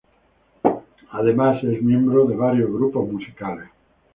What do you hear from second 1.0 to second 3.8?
Además es miembro de varios grupos musicales.